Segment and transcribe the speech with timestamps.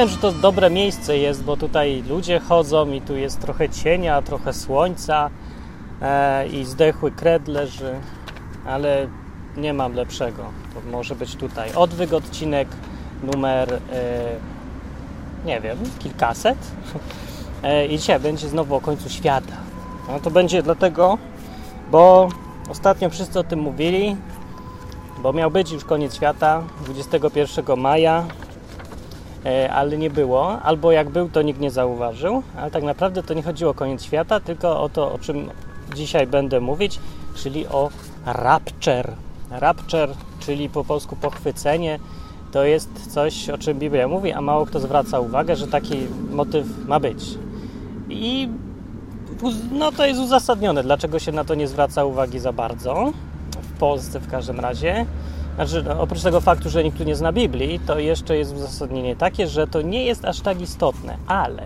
[0.00, 4.22] wiem, że to dobre miejsce jest, bo tutaj ludzie chodzą i tu jest trochę cienia,
[4.22, 5.30] trochę słońca
[6.02, 7.94] e, i zdechły kred leży,
[8.66, 9.06] ale
[9.56, 10.42] nie mam lepszego.
[10.74, 12.68] To może być tutaj odwyk odcinek
[13.22, 13.78] numer, e,
[15.44, 16.58] nie wiem, kilkaset.
[17.62, 19.56] E, I dzisiaj będzie znowu o końcu świata.
[20.08, 21.18] No to będzie dlatego,
[21.90, 22.28] bo
[22.70, 24.16] ostatnio wszyscy o tym mówili,
[25.22, 28.24] bo miał być już koniec świata 21 maja,
[29.72, 33.42] ale nie było, albo jak był, to nikt nie zauważył, ale tak naprawdę to nie
[33.42, 35.50] chodziło o koniec świata, tylko o to, o czym
[35.94, 36.98] dzisiaj będę mówić,
[37.34, 37.90] czyli o
[38.26, 39.12] rapture.
[39.50, 41.98] Rapture, czyli po polsku pochwycenie,
[42.52, 45.96] to jest coś, o czym Biblia mówi, a mało kto zwraca uwagę, że taki
[46.30, 47.24] motyw ma być.
[48.08, 48.48] I
[49.72, 53.12] no to jest uzasadnione, dlaczego się na to nie zwraca uwagi za bardzo,
[53.62, 55.06] w Polsce w każdym razie.
[55.60, 59.16] Znaczy, no, oprócz tego faktu, że nikt tu nie zna Biblii, to jeszcze jest uzasadnienie
[59.16, 61.62] takie, że to nie jest aż tak istotne, ale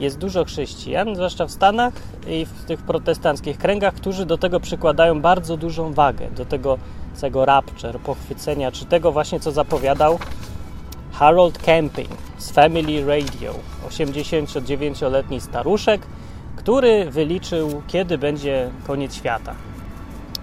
[0.00, 1.94] jest dużo chrześcijan, zwłaszcza w Stanach
[2.28, 6.78] i w tych protestanckich kręgach, którzy do tego przykładają bardzo dużą wagę, do tego
[7.14, 10.18] całego rapture, pochwycenia, czy tego właśnie, co zapowiadał
[11.12, 13.54] Harold Camping z Family Radio,
[13.88, 16.06] 89-letni staruszek,
[16.56, 19.54] który wyliczył, kiedy będzie koniec świata.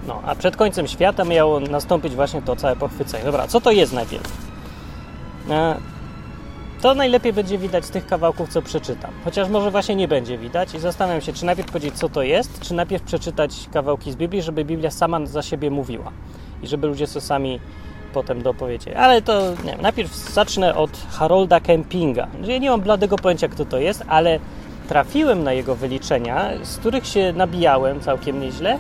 [0.08, 3.24] No, a przed końcem świata miało nastąpić właśnie to całe pochwycenie.
[3.24, 4.32] Dobra, co to jest najpierw?
[5.50, 5.76] E,
[6.82, 9.12] to najlepiej będzie widać z tych kawałków, co przeczytam.
[9.26, 12.60] Chociaż może właśnie nie będzie widać i zastanawiam się, czy najpierw powiedzieć, co to jest,
[12.60, 16.12] czy najpierw przeczytać kawałki z Biblii, żeby Biblia sama za siebie mówiła
[16.64, 17.60] i żeby ludzie sobie sami
[18.14, 18.96] potem dopowiedzieli.
[18.96, 22.28] Ale to nie wiem, najpierw zacznę od Harolda Kempinga.
[22.44, 24.40] Ja nie mam bladego pojęcia, kto to jest, ale
[24.88, 28.80] trafiłem na jego wyliczenia, z których się nabijałem całkiem nieźle.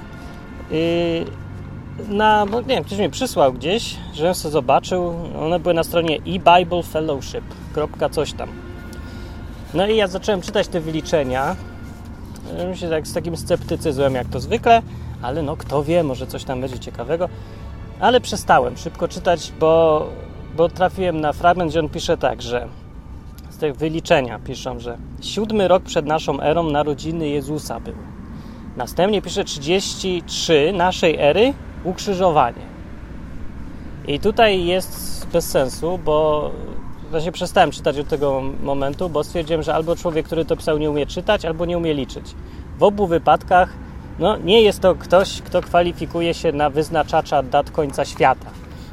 [2.09, 5.13] Na, nie wiem, ktoś mi przysłał gdzieś, żebym sobie zobaczył.
[5.39, 7.44] One były na stronie e-Bible Fellowship.
[8.11, 8.50] coś tam.
[9.73, 11.56] No i ja zacząłem czytać te wyliczenia.
[12.73, 14.81] Się tak z takim sceptycyzmem, jak to zwykle,
[15.22, 17.29] ale no kto wie, może coś tam będzie ciekawego.
[18.00, 20.05] Ale przestałem szybko czytać, bo,
[20.57, 22.67] bo trafiłem na fragment, gdzie on pisze tak, że
[23.50, 28.12] z tych wyliczenia piszą, że siódmy rok przed naszą erą narodziny Jezusa był.
[28.78, 31.53] Następnie pisze 33 naszej ery
[31.84, 32.61] ukrzyżowanie.
[34.07, 36.51] I tutaj jest bez sensu, bo
[37.11, 40.89] właśnie przestałem czytać od tego momentu, bo stwierdziłem, że albo człowiek, który to pisał, nie
[40.89, 42.25] umie czytać, albo nie umie liczyć.
[42.78, 43.69] W obu wypadkach
[44.19, 48.45] no, nie jest to ktoś, kto kwalifikuje się na wyznaczacza dat końca świata.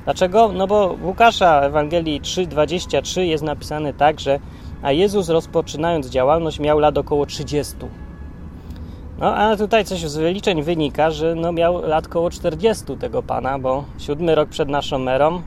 [0.04, 0.52] Dlaczego?
[0.52, 4.38] No bo w Łukasza Ewangelii 3,23 jest napisane tak, że
[4.82, 7.76] a Jezus rozpoczynając działalność miał lat około 30.
[9.20, 13.58] No a tutaj coś z wyliczeń wynika, że no miał lat około 40 tego pana,
[13.58, 15.42] bo siódmy rok przed naszą erą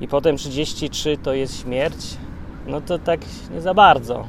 [0.00, 2.16] i potem 33 to jest śmierć.
[2.66, 3.20] No to tak
[3.54, 4.24] nie za bardzo.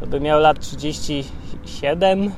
[0.00, 2.32] To by miał lat 37,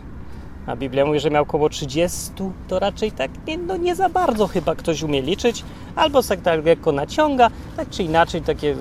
[0.66, 2.30] a Biblia mówi, że miał około 30,
[2.68, 5.64] to raczej tak nie, no nie za bardzo chyba ktoś umie liczyć,
[5.96, 8.76] albo tak, lekko naciąga, tak czy inaczej takie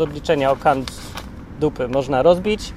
[0.00, 0.92] obliczenia o kant
[1.60, 2.72] dupy można rozbić.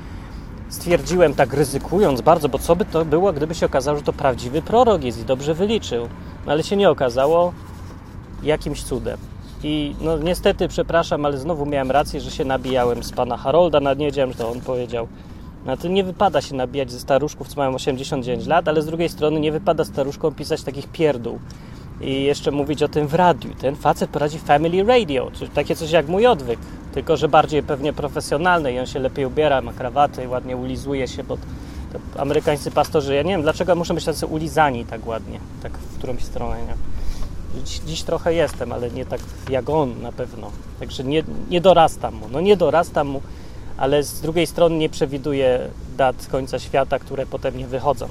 [0.76, 4.62] Stwierdziłem tak ryzykując bardzo, bo co by to było, gdyby się okazało, że to prawdziwy
[4.62, 6.08] prorok jest i dobrze wyliczył.
[6.46, 7.54] No, ale się nie okazało
[8.44, 9.18] jakimś cudem.
[9.64, 14.00] I no niestety, przepraszam, ale znowu miałem rację, że się nabijałem z pana Harolda, nawet
[14.00, 15.08] nie wiedziałem, że to on powiedział.
[15.66, 19.10] No to nie wypada się nabijać ze staruszków, co mają 89 lat, ale z drugiej
[19.10, 21.40] strony nie wypada staruszkom pisać takich pierdół
[22.02, 23.50] i jeszcze mówić o tym w radiu.
[23.62, 26.60] Ten facet prowadzi Family Radio, czyli takie coś jak mój odwyk,
[26.94, 31.08] tylko że bardziej pewnie profesjonalny i on się lepiej ubiera, ma krawaty i ładnie ulizuje
[31.08, 31.38] się, bo
[32.18, 36.24] amerykańscy pastorzy, ja nie wiem, dlaczego muszą być tacy ulizani tak ładnie, tak w którąś
[36.24, 36.76] stronę, nie?
[37.64, 40.52] Dziś, dziś, trochę jestem, ale nie tak jak on na pewno.
[40.80, 42.28] Także nie, nie dorastam mu.
[42.32, 43.22] No nie dorastam mu,
[43.78, 45.60] ale z drugiej strony nie przewiduję
[45.98, 48.08] dat końca świata, które potem nie wychodzą.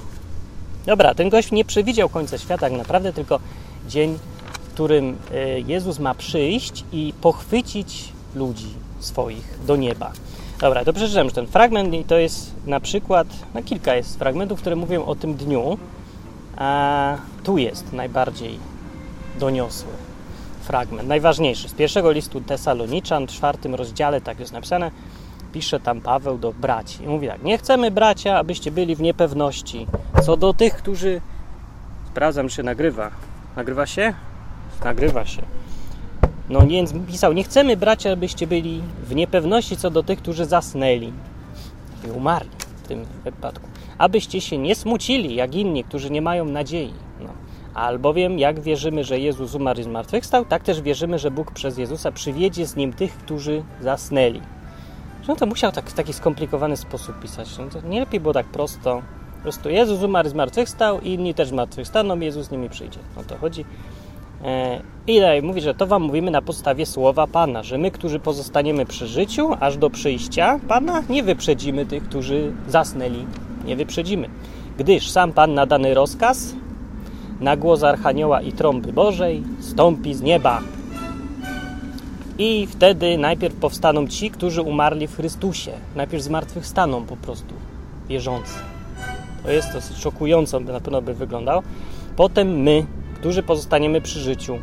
[0.87, 3.40] Dobra, ten gość nie przewidział końca świata tak naprawdę, tylko
[3.88, 4.19] dzień,
[4.52, 8.69] w którym e, Jezus ma przyjść i pochwycić ludzi
[9.00, 10.12] swoich do nieba.
[10.60, 14.76] Dobra, to przeczytam ten fragment i to jest na przykład, no kilka jest fragmentów, które
[14.76, 15.78] mówią o tym dniu,
[16.56, 18.58] a tu jest najbardziej
[19.40, 19.92] doniosły
[20.62, 21.69] fragment, najważniejszy.
[21.69, 24.90] Z pierwszego listu Tesaloniczan, w czwartym rozdziale, tak jest napisane,
[25.52, 27.04] pisze tam Paweł do braci.
[27.04, 29.87] I mówi tak, nie chcemy bracia, abyście byli w niepewności
[30.22, 31.20] co do tych, którzy...
[32.10, 33.10] Sprawdzam, czy nagrywa.
[33.56, 34.14] Nagrywa się?
[34.84, 35.42] Nagrywa się.
[36.48, 41.12] No więc pisał, nie chcemy bracia, abyście byli w niepewności co do tych, którzy zasnęli
[42.06, 42.50] i umarli
[42.84, 43.68] w tym wypadku.
[43.98, 46.92] Abyście się nie smucili, jak inni, którzy nie mają nadziei.
[47.20, 47.28] No.
[47.74, 52.12] Albowiem, jak wierzymy, że Jezus umarł i zmartwychwstał, tak też wierzymy, że Bóg przez Jezusa
[52.12, 54.40] przywiedzie z Nim tych, którzy zasnęli.
[55.28, 57.58] on to musiał tak, w taki skomplikowany sposób pisać.
[57.58, 59.02] No to nie lepiej było tak prosto.
[59.44, 62.99] Prostu Jezus umarł, zmartwychwstał i inni też zmartwychwstaną, Jezus z nimi przyjdzie.
[63.17, 63.64] O to chodzi.
[64.44, 68.19] E, I dalej mówi, że to wam mówimy na podstawie słowa Pana, że my, którzy
[68.19, 73.26] pozostaniemy przy życiu, aż do przyjścia Pana, nie wyprzedzimy tych, którzy zasnęli.
[73.64, 74.29] Nie wyprzedzimy.
[74.79, 76.55] Gdyż sam Pan na dany rozkaz,
[77.40, 80.61] na głos Archanioła i trąby Bożej, stąpi z nieba.
[82.38, 85.73] I wtedy najpierw powstaną ci, którzy umarli w Chrystusie.
[85.97, 87.55] Najpierw zmartwychwstaną po prostu,
[88.08, 88.74] wierzący.
[89.44, 91.62] To jest dosyć szokująco, na pewno by wyglądał.
[92.17, 94.58] Potem my, którzy pozostaniemy przy życiu.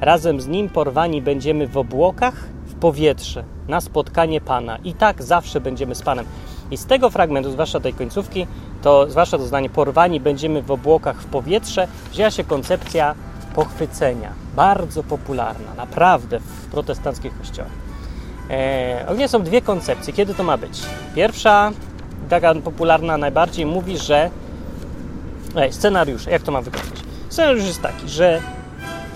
[0.00, 2.34] Razem z Nim porwani będziemy w obłokach,
[2.66, 4.78] w powietrze, na spotkanie Pana.
[4.84, 6.26] I tak zawsze będziemy z Panem.
[6.70, 8.46] I z tego fragmentu, zwłaszcza tej końcówki,
[8.82, 13.14] to zwłaszcza to zdanie porwani będziemy w obłokach, w powietrze, wzięła się koncepcja
[13.54, 14.32] pochwycenia.
[14.56, 17.72] Bardzo popularna, naprawdę w protestanckich kościołach.
[18.50, 20.12] E, ogólnie są dwie koncepcje.
[20.12, 20.82] Kiedy to ma być?
[21.14, 21.72] Pierwsza,
[22.28, 24.30] taka popularna najbardziej, mówi, że
[25.56, 27.00] Ej, scenariusze, jak to ma wyglądać?
[27.28, 28.40] Scenariusz jest taki, że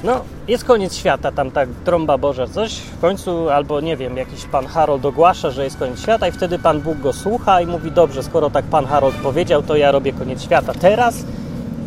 [0.05, 4.45] no, jest koniec świata, tam tak trąba Boża coś, w końcu albo nie wiem, jakiś
[4.45, 7.93] pan Harold ogłasza, że jest koniec świata i wtedy Pan Bóg go słucha i mówi,
[7.93, 11.25] dobrze, skoro tak Pan Harold powiedział, to ja robię koniec świata teraz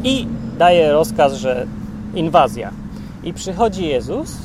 [0.03, 0.27] i
[0.57, 1.65] daje rozkaz, że
[2.13, 2.71] inwazja.
[3.23, 4.37] I przychodzi Jezus,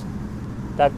[0.77, 0.93] tak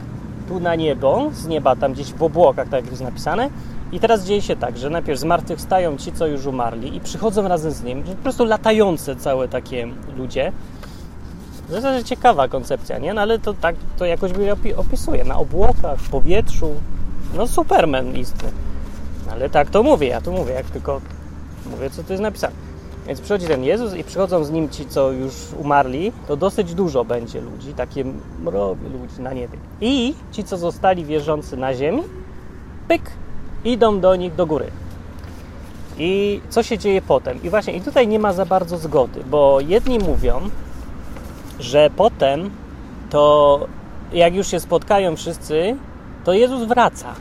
[0.47, 3.49] tu na niebo, z nieba tam gdzieś w obłokach, tak jak jest napisane,
[3.93, 7.71] i teraz dzieje się tak, że najpierw zmartwychwstają ci, co już umarli i przychodzą razem
[7.71, 9.87] z nim, po prostu latające całe takie
[10.17, 10.51] ludzie.
[11.67, 13.13] W zasadzie ciekawa koncepcja, nie?
[13.13, 14.31] No ale to tak to jakoś
[14.75, 15.23] opisuje.
[15.23, 16.71] Na obłokach, w powietrzu.
[17.35, 18.49] No Superman istny.
[19.31, 21.01] Ale tak to mówię, ja to mówię, jak tylko
[21.71, 22.53] mówię, co tu jest napisane.
[23.07, 27.05] Więc przychodzi ten Jezus i przychodzą z nim ci, co już umarli, to dosyć dużo
[27.05, 28.05] będzie ludzi, takie
[28.39, 29.57] mrowie ludzi na niebie.
[29.81, 32.03] I ci, co zostali wierzący na ziemi,
[32.87, 33.11] pyk,
[33.65, 34.71] idą do nich do góry.
[35.97, 37.43] I co się dzieje potem?
[37.43, 40.41] I właśnie, i tutaj nie ma za bardzo zgody, bo jedni mówią,
[41.59, 42.49] że potem
[43.09, 43.59] to
[44.13, 45.75] jak już się spotkają wszyscy,
[46.23, 47.13] to Jezus wraca.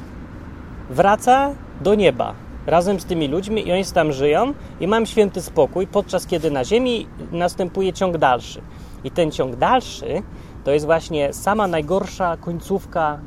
[0.91, 2.35] Wraca do nieba
[2.67, 6.65] razem z tymi ludźmi i oni tam żyją i mają święty spokój, podczas kiedy na
[6.65, 8.63] ziemi następuje ciąg dalszy.
[9.05, 10.23] I ten ciąg dalszy
[10.65, 13.19] to jest właśnie sama najgorsza końcówka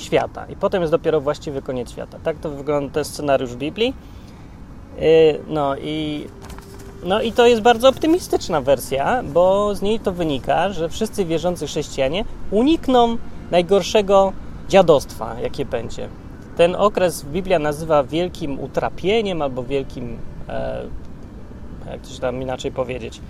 [0.00, 0.46] świata.
[0.46, 2.18] I potem jest dopiero właściwy koniec świata.
[2.22, 3.94] Tak to wygląda ten scenariusz Biblii.
[4.98, 6.26] Y, no i,
[7.04, 11.66] no i to jest bardzo optymistyczna wersja, bo z niej to wynika, że wszyscy wierzący
[11.66, 13.16] chrześcijanie unikną
[13.50, 14.32] najgorszego
[14.68, 16.08] dziadostwa, jakie będzie.
[16.56, 20.18] Ten okres Biblia nazywa wielkim utrapieniem albo wielkim,
[20.48, 20.82] e,
[21.90, 23.20] jak to się tam inaczej powiedzieć,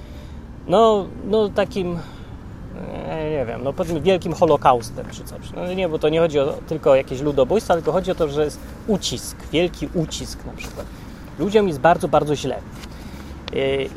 [0.68, 1.98] no, no takim
[3.40, 5.52] nie wiem, no powiedzmy wielkim holokaustem czy coś.
[5.56, 8.28] No nie, bo to nie chodzi o, tylko o jakieś ludobójstwa, tylko chodzi o to,
[8.28, 10.86] że jest ucisk, wielki ucisk na przykład.
[11.38, 12.56] Ludziom jest bardzo, bardzo źle.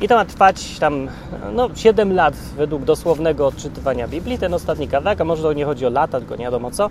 [0.00, 1.08] I to ma trwać tam
[1.54, 5.86] no, 7 lat według dosłownego odczytywania Biblii, ten ostatni kawałek, a może to nie chodzi
[5.86, 6.90] o lata, tylko nie wiadomo co,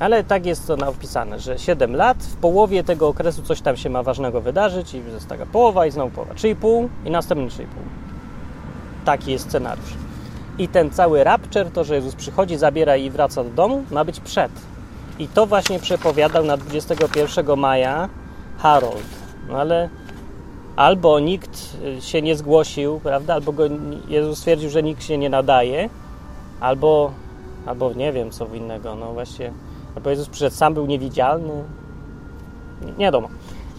[0.00, 3.90] ale tak jest to napisane, że 7 lat, w połowie tego okresu coś tam się
[3.90, 7.64] ma ważnego wydarzyć i jest taka połowa i znowu połowa, 3,5 i następny 3,5.
[9.04, 10.07] Taki jest scenariusz.
[10.58, 14.20] I ten cały rapture, to, że Jezus przychodzi, zabiera i wraca do domu, ma być
[14.20, 14.52] przed.
[15.18, 18.08] I to właśnie przepowiadał na 21 maja
[18.58, 19.04] Harold.
[19.48, 19.88] No ale
[20.76, 23.34] albo nikt się nie zgłosił, prawda?
[23.34, 23.62] Albo go,
[24.08, 25.90] Jezus stwierdził, że nikt się nie nadaje,
[26.60, 27.12] albo,
[27.66, 28.94] albo nie wiem co innego.
[28.94, 29.52] No właśnie,
[29.96, 31.64] albo Jezus przyszedł sam, był niewidzialny.
[32.84, 33.28] Nie, nie wiadomo.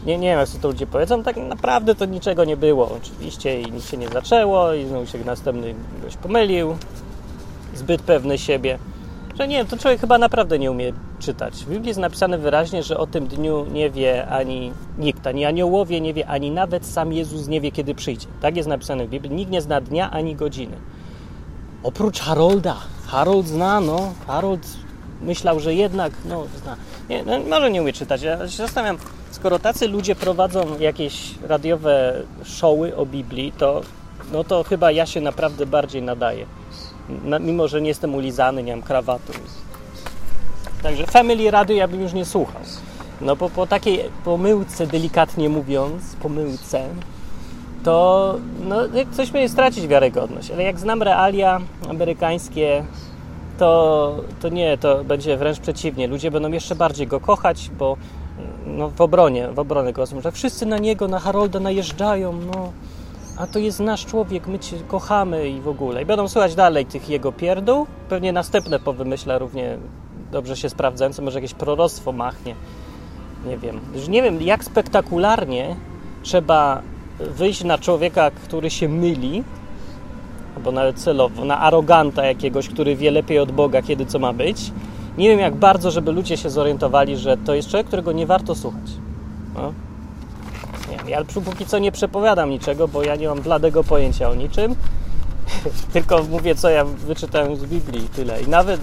[0.05, 2.91] Nie, nie wiem, jak to ludzie powiedzą, tak naprawdę to niczego nie było.
[2.97, 6.77] Oczywiście i nic się nie zaczęło, i znowu się następny goś pomylił,
[7.75, 8.79] zbyt pewny siebie.
[9.39, 11.53] Że nie, to człowiek chyba naprawdę nie umie czytać.
[11.53, 16.01] W Biblii jest napisane wyraźnie, że o tym dniu nie wie ani nikt, ani aniołowie
[16.01, 18.27] nie wie, ani nawet sam Jezus nie wie, kiedy przyjdzie.
[18.41, 19.35] Tak jest napisane w Biblii.
[19.35, 20.77] Nikt nie zna dnia ani godziny.
[21.83, 22.75] Oprócz Harolda.
[23.07, 24.13] Harold zna, no.
[24.27, 24.67] Harold
[25.21, 26.75] myślał, że jednak, no, zna.
[27.09, 28.21] Nie, no, może nie umie czytać.
[28.21, 28.97] Ja się zastanawiam,
[29.31, 33.81] skoro tacy ludzie prowadzą jakieś radiowe showy o Biblii, to,
[34.31, 36.45] no to chyba ja się naprawdę bardziej nadaję.
[37.39, 39.33] Mimo, że nie jestem ulizany, nie mam krawatu.
[40.83, 42.61] Także Family Radio ja bym już nie słuchał.
[43.21, 46.83] No bo po takiej pomyłce, delikatnie mówiąc, pomyłce,
[47.83, 48.77] to no,
[49.11, 50.51] coś będzie stracić wiarygodność.
[50.51, 51.59] Ale jak znam realia
[51.89, 52.83] amerykańskie,
[53.57, 56.07] to, to nie, to będzie wręcz przeciwnie.
[56.07, 57.97] Ludzie będą jeszcze bardziej go kochać, bo
[58.77, 62.71] no, w obronie, w obronę go że wszyscy na niego, na Harolda najeżdżają, no,
[63.37, 66.01] a to jest nasz człowiek, my cię kochamy i w ogóle.
[66.01, 69.77] I będą słuchać dalej tych jego pierdół, pewnie następne powymyśla równie
[70.31, 72.55] dobrze się sprawdzające, może jakieś proroctwo machnie.
[73.47, 75.75] nie wiem, że nie wiem jak spektakularnie
[76.23, 76.81] trzeba
[77.19, 79.43] wyjść na człowieka, który się myli,
[80.55, 84.71] albo nawet celowo, na aroganta jakiegoś, który wie lepiej od Boga, kiedy co ma być.
[85.17, 88.55] Nie wiem jak bardzo, żeby ludzie się zorientowali, że to jest człowiek, którego nie warto
[88.55, 88.91] słuchać.
[89.55, 89.73] No.
[90.91, 94.35] Nie wiem, ja póki co nie przepowiadam niczego, bo ja nie mam bladego pojęcia o
[94.35, 94.75] niczym.
[95.93, 98.41] Tylko mówię, co ja wyczytałem z Biblii i tyle.
[98.41, 98.81] I nawet,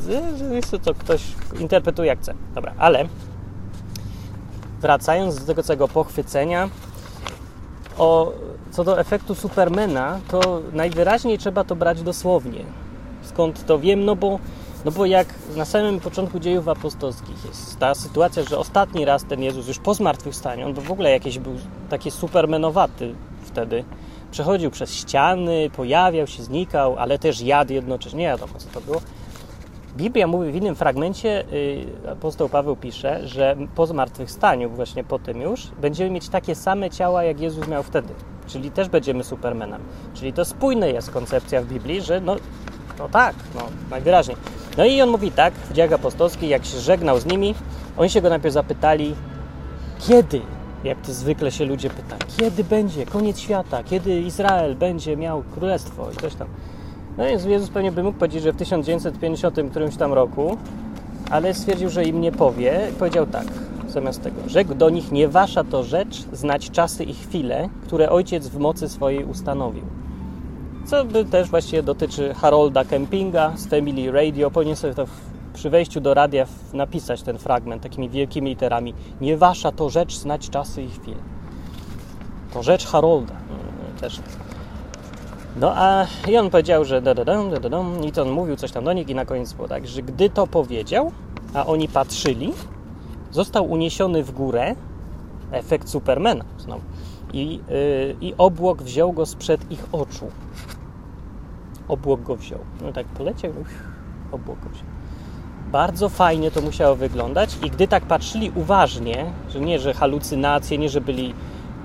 [0.70, 1.22] że to ktoś
[1.60, 2.34] interpretuje jak chce.
[2.54, 3.08] Dobra, ale
[4.80, 6.68] wracając do tego całego pochwycenia,
[7.98, 8.32] o,
[8.70, 12.64] co do efektu Supermana, to najwyraźniej trzeba to brać dosłownie.
[13.22, 14.04] Skąd to wiem?
[14.04, 14.38] No bo,
[14.86, 19.42] no bo jak na samym początku dziejów apostolskich jest ta sytuacja, że ostatni raz ten
[19.42, 21.52] Jezus już po zmartwychwstaniu, on w ogóle jakiś był
[21.90, 23.84] taki supermenowaty wtedy,
[24.30, 29.00] przechodził przez ściany, pojawiał się, znikał, ale też jadł jednocześnie, nie wiadomo co to było.
[29.96, 31.44] Biblia mówi w innym fragmencie,
[32.04, 36.90] yy, apostoł Paweł pisze, że po zmartwychwstaniu, właśnie po tym już, będziemy mieć takie same
[36.90, 38.14] ciała, jak Jezus miał wtedy.
[38.46, 39.82] Czyli też będziemy supermenem.
[40.14, 42.36] Czyli to spójna jest koncepcja w Biblii, że no,
[42.98, 44.36] no tak, no najwyraźniej.
[44.76, 47.54] No i on mówi tak, w dziejach apostolskich, jak się żegnał z nimi,
[47.96, 49.14] oni się go najpierw zapytali,
[49.98, 50.40] kiedy?
[50.84, 56.10] Jak to zwykle się ludzie pytają, kiedy będzie koniec świata, kiedy Izrael będzie miał królestwo
[56.10, 56.48] i coś tam.
[57.18, 60.56] No więc Jezus pewnie by mógł powiedzieć, że w 1950 którymś tam roku,
[61.30, 62.80] ale stwierdził, że im nie powie.
[62.98, 63.46] Powiedział tak,
[63.88, 64.36] zamiast tego.
[64.46, 68.88] Rzekł do nich, nie wasza to rzecz znać czasy i chwile, które ojciec w mocy
[68.88, 69.84] swojej ustanowił.
[70.86, 74.50] Co by też właściwie dotyczy Harolda Kempinga z Family Radio.
[74.50, 75.06] Powinien sobie to
[75.54, 78.94] przy wejściu do radia napisać ten fragment takimi wielkimi literami.
[79.20, 81.16] Nie wasza to rzecz znać czasy i chwile.
[82.52, 83.34] To rzecz Harolda.
[83.50, 84.20] No, też
[85.60, 88.56] no a i on powiedział, że da, da, da, da, da, i to on mówił
[88.56, 91.12] coś tam do nich i na koniec było tak, że gdy to powiedział,
[91.54, 92.52] a oni patrzyli,
[93.30, 94.74] został uniesiony w górę
[95.52, 96.82] efekt Supermana znowu
[97.32, 100.26] i, yy, i obłok wziął go sprzed ich oczu.
[101.88, 102.58] Obłok go wziął.
[102.82, 103.82] No tak poleciał, uff,
[104.32, 104.86] obłok go wziął.
[105.72, 110.88] Bardzo fajnie to musiało wyglądać i gdy tak patrzyli uważnie, że nie, że halucynacje, nie,
[110.88, 111.34] że byli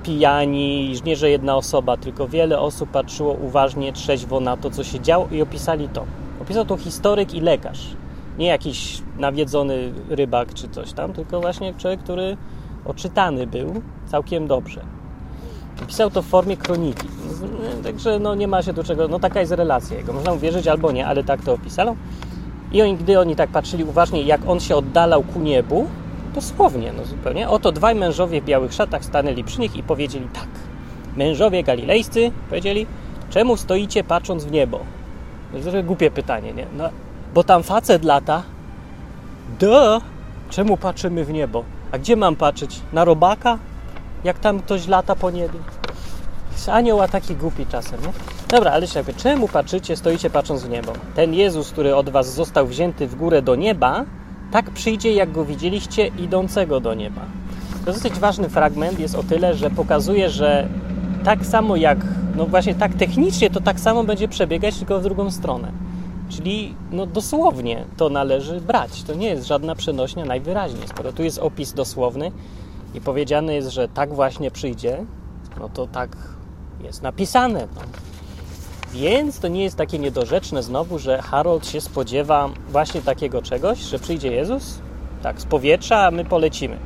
[0.04, 5.00] pijani, nie że jedna osoba, tylko wiele osób patrzyło uważnie, trzeźwo na to, co się
[5.00, 6.06] działo i opisali to.
[6.42, 7.96] Opisał to historyk i lekarz.
[8.38, 12.38] Nie jakiś nawiedzony rybak czy coś tam, tylko właśnie człowiek, który
[12.86, 14.82] oczytany był całkiem dobrze.
[15.84, 17.08] Opisał to w formie kroniki.
[17.84, 20.14] Także no, nie ma się do czego, no taka jest relacja jego.
[20.14, 21.96] Można uwierzyć albo nie, ale tak to opisano.
[22.72, 25.88] I oni, gdy oni tak patrzyli uważnie, jak on się oddalał ku niebu,
[26.36, 27.50] Dosłownie, no zupełnie.
[27.50, 30.48] Oto dwaj mężowie w białych szatach stanęli przy nich i powiedzieli tak.
[31.16, 32.88] Mężowie galilejscy powiedzieli,
[33.30, 34.80] czemu stoicie patrząc w niebo?
[35.52, 36.66] To jest głupie pytanie, nie?
[36.78, 36.90] No,
[37.34, 38.44] bo tam facet lata.
[39.60, 40.02] Do!
[40.50, 41.64] Czemu patrzymy w niebo?
[41.92, 42.80] A gdzie mam patrzeć?
[42.94, 43.58] Na robaka?
[44.24, 45.60] Jak tam ktoś lata po niebie?
[46.72, 48.14] Anioł, a taki głupi czasem, nie?
[48.48, 50.94] Dobra, ale się czemu patrzycie, stoicie patrząc w niebo?
[51.16, 54.06] Ten Jezus, który od was został wzięty w górę do nieba,
[54.52, 57.22] tak przyjdzie, jak go widzieliście, idącego do nieba.
[57.86, 60.68] To dosyć ważny fragment jest o tyle, że pokazuje, że
[61.24, 61.98] tak samo jak,
[62.36, 65.72] no właśnie tak technicznie, to tak samo będzie przebiegać, tylko w drugą stronę.
[66.30, 69.04] Czyli no dosłownie to należy brać.
[69.04, 70.88] To nie jest żadna przenośnia najwyraźniej.
[70.88, 72.32] Skoro tu jest opis dosłowny
[72.94, 75.06] i powiedziane jest, że tak właśnie przyjdzie,
[75.60, 76.18] no to tak
[76.84, 77.68] jest napisane.
[77.76, 77.82] No.
[78.94, 84.00] Więc to nie jest takie niedorzeczne znowu, że Harold się spodziewa właśnie takiego czegoś, że
[84.00, 84.80] przyjdzie Jezus,
[85.24, 86.78] tak, z powietrza, a my polecimy.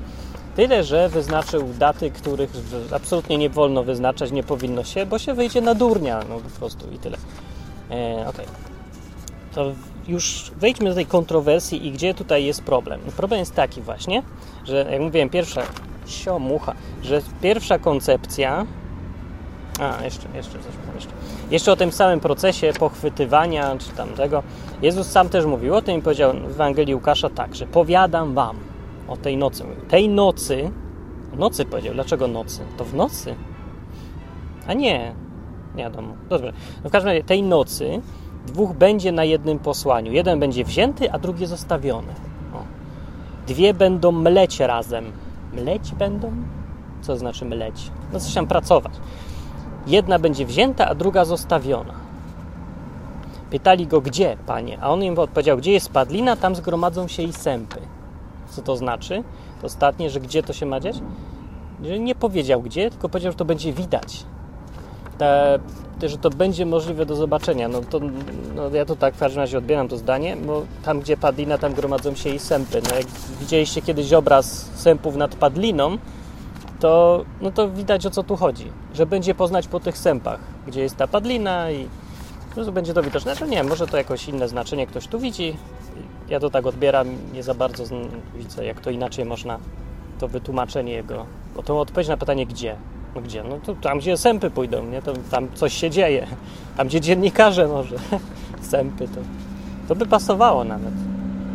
[0.56, 2.50] Tyle, że wyznaczył daty, których
[2.96, 6.92] absolutnie nie wolno wyznaczać, nie powinno się, bo się wyjdzie na durnia, no po prostu
[6.92, 7.18] i tyle.
[7.92, 8.38] E, ok.
[9.54, 9.72] To
[10.08, 13.00] już wejdźmy do tej kontrowersji i gdzie tutaj jest problem.
[13.18, 14.24] Problem jest taki właśnie,
[14.66, 15.62] że jak mówiłem, pierwsza
[16.06, 18.66] siomucha, że pierwsza koncepcja
[19.80, 21.12] a, jeszcze, jeszcze coś jeszcze.
[21.52, 24.44] Jeszcze o tym samym procesie pochwytywania, czy tamtego.
[24.82, 28.58] Jezus sam też mówił o tym i powiedział w Ewangelii Łukasza tak, że powiadam wam
[29.08, 29.64] o tej nocy.
[29.88, 30.72] Tej nocy,
[31.38, 32.62] nocy powiedział, dlaczego nocy?
[32.78, 33.36] To w nocy?
[34.68, 35.16] A nie,
[35.76, 36.14] nie wiadomo.
[36.30, 36.54] Dobrze.
[36.84, 38.02] No w każdym razie tej nocy
[38.46, 40.12] dwóch będzie na jednym posłaniu.
[40.12, 42.14] Jeden będzie wzięty, a drugi zostawiony.
[42.54, 42.58] O.
[43.48, 45.12] Dwie będą mleć razem.
[45.54, 46.32] Mleć będą?
[47.02, 47.92] Co znaczy mleć?
[48.14, 48.94] No coś tam pracować.
[49.88, 51.94] Jedna będzie wzięta, a druga zostawiona.
[53.50, 54.78] Pytali go, gdzie, panie?
[54.82, 57.80] A on im odpowiedział, gdzie jest padlina, tam zgromadzą się i sępy.
[58.50, 59.24] Co to znaczy?
[59.62, 60.96] To ostatnie, że gdzie to się ma dziać?
[62.00, 64.26] Nie powiedział gdzie, tylko powiedział, że to będzie widać.
[66.02, 67.68] Że to będzie możliwe do zobaczenia.
[67.68, 68.00] No to
[68.56, 71.74] no ja to tak w każdym razie odbieram to zdanie, bo tam gdzie padlina, tam
[71.74, 72.82] gromadzą się i sępy.
[72.90, 73.06] No jak
[73.40, 75.98] widzieliście kiedyś obraz sępów nad padliną,
[76.80, 78.72] to, no to widać o co tu chodzi.
[78.94, 81.88] Że będzie poznać po tych sępach, gdzie jest ta padlina i
[82.58, 83.36] no to będzie to widoczne.
[83.36, 85.56] Znaczy nie, może to jakoś inne znaczenie ktoś tu widzi.
[86.30, 87.84] Ja to tak odbieram, nie za bardzo
[88.36, 89.60] widzę, jak to inaczej można,
[90.20, 91.26] to wytłumaczenie jego,
[91.56, 92.76] bo to odpowiedź na pytanie gdzie.
[93.24, 93.44] Gdzie?
[93.44, 95.02] No to tam, gdzie sępy pójdą, nie?
[95.02, 96.28] To, tam coś się dzieje.
[96.78, 97.96] Tam, gdzie dziennikarze może.
[98.62, 99.22] Sępy to,
[99.88, 100.94] to by pasowało nawet.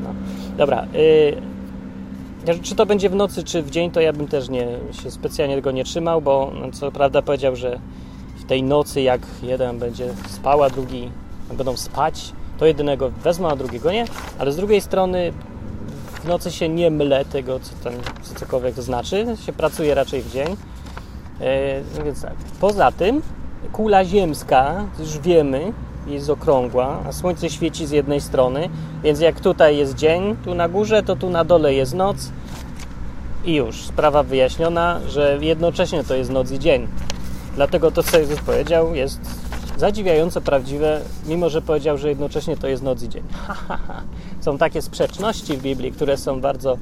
[0.02, 0.14] No.
[0.56, 0.86] Dobra.
[0.92, 4.66] Yy, czy to będzie w nocy, czy w dzień, to ja bym też nie,
[5.02, 7.80] się specjalnie tego nie trzymał, bo no, co prawda powiedział, że
[8.38, 11.10] w tej nocy jak jeden będzie spał, a drugi
[11.52, 14.04] będą spać, to jedynego wezmą, a drugiego nie.
[14.38, 15.32] Ale z drugiej strony
[16.22, 19.26] w nocy się nie mylę tego, co ten co cokolwiek to znaczy.
[19.46, 20.56] Się pracuje raczej w dzień.
[21.40, 22.34] E, więc tak.
[22.60, 23.22] Poza tym
[23.72, 25.72] kula ziemska, już wiemy,
[26.06, 28.68] jest okrągła, a słońce świeci z jednej strony,
[29.02, 32.32] więc jak tutaj jest dzień, tu na górze, to tu na dole jest noc
[33.44, 36.88] i już sprawa wyjaśniona, że jednocześnie to jest noc i dzień.
[37.54, 39.20] Dlatego to, co Jezus powiedział, jest
[39.76, 43.22] zadziwiająco prawdziwe, mimo że powiedział, że jednocześnie to jest noc i dzień.
[43.46, 44.02] Ha, ha, ha.
[44.40, 46.78] Są takie sprzeczności w Biblii, które są bardzo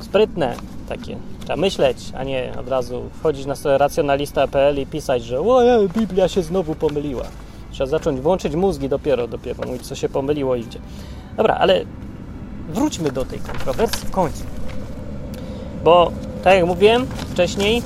[0.00, 0.54] sprytne,
[0.88, 5.62] takie Trzeba myśleć, a nie od razu wchodzić na stronę racjonalista.pl i pisać, że o,
[5.96, 7.24] Biblia się znowu pomyliła.
[7.70, 10.78] Trzeba zacząć włączyć mózgi dopiero, dopiero mówić, co się pomyliło idzie.
[11.36, 11.84] Dobra, ale
[12.68, 14.44] wróćmy do tej kontrowersji w końcu.
[15.84, 16.12] Bo,
[16.44, 17.82] tak jak mówiłem wcześniej,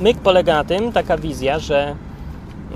[0.00, 1.96] myk polega na tym, taka wizja, że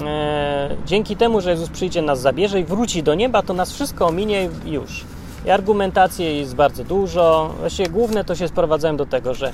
[0.05, 4.07] e, dzięki temu, że Jezus przyjdzie, nas zabierze i wróci do nieba, to nas wszystko
[4.07, 5.05] ominie już.
[5.47, 7.55] I argumentacji jest bardzo dużo.
[7.61, 9.53] Właściwie główne to się sprowadzają do tego, że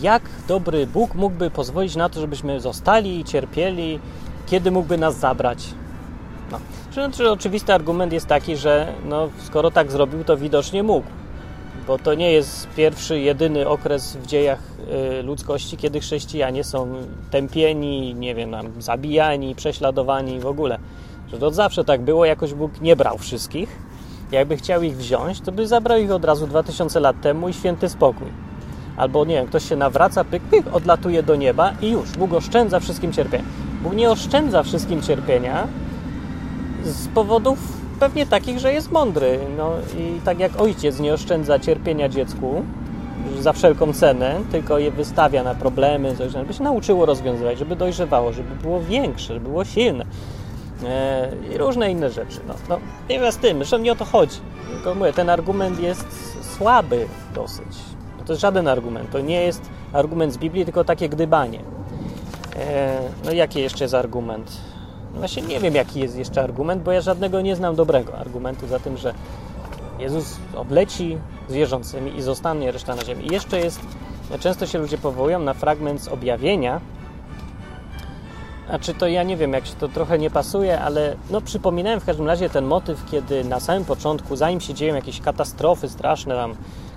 [0.00, 4.00] jak dobry Bóg mógłby pozwolić na to, żebyśmy zostali i cierpieli,
[4.46, 5.64] kiedy mógłby nas zabrać.
[6.52, 6.58] No.
[6.92, 11.06] Znaczy, oczywisty argument jest taki, że no, skoro tak zrobił, to widocznie mógł.
[11.86, 14.58] Bo to nie jest pierwszy, jedyny okres w dziejach
[15.18, 16.94] y, ludzkości, kiedy chrześcijanie są
[17.30, 20.78] tępieni, nie wiem, zabijani, prześladowani w ogóle.
[21.28, 23.78] Że to zawsze tak było, jakoś Bóg nie brał wszystkich.
[24.32, 27.88] Jakby chciał ich wziąć, to by zabrał ich od razu 2000 lat temu i święty
[27.88, 28.45] spokój
[28.96, 32.80] albo nie wiem, ktoś się nawraca, pyk, pyk, odlatuje do nieba i już, Bóg oszczędza
[32.80, 33.44] wszystkim cierpienia.
[33.82, 35.68] Bóg nie oszczędza wszystkim cierpienia
[36.84, 37.58] z powodów
[38.00, 39.38] pewnie takich, że jest mądry.
[39.56, 42.62] No i tak jak ojciec nie oszczędza cierpienia dziecku
[43.40, 48.32] za wszelką cenę, tylko je wystawia na problemy, coś, żeby się nauczyło rozwiązywać, żeby dojrzewało,
[48.32, 50.04] żeby było większe, żeby było silne.
[50.84, 52.40] E, I różne inne rzeczy.
[52.48, 52.78] No, no,
[53.10, 54.36] nie z tym, że nie o to chodzi.
[54.70, 56.06] Tylko mówię, ten argument jest
[56.56, 57.85] słaby dosyć.
[58.26, 59.10] To jest żaden argument.
[59.10, 61.60] To nie jest argument z Biblii, tylko takie gdybanie.
[62.56, 64.60] E, no jaki jeszcze jest argument?
[65.12, 68.66] No właśnie nie wiem, jaki jest jeszcze argument, bo ja żadnego nie znam dobrego argumentu
[68.66, 69.14] za tym, że
[69.98, 73.26] Jezus obleci zwierzącymi i zostanie reszta na ziemi.
[73.26, 73.80] I jeszcze jest,
[74.40, 76.80] często się ludzie powołują na fragment z objawienia,
[78.70, 82.00] a czy to ja nie wiem, jak się to trochę nie pasuje, ale no przypominałem
[82.00, 86.34] w każdym razie ten motyw, kiedy na samym początku, zanim się dzieją jakieś katastrofy straszne,
[86.34, 86.54] tam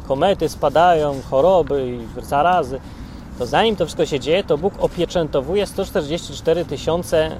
[0.10, 2.80] komety spadają, choroby i zarazy,
[3.40, 7.32] to zanim to wszystko się dzieje, to Bóg opieczętowuje 144 tysiące